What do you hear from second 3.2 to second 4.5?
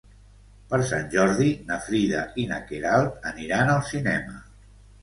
aniran al cinema.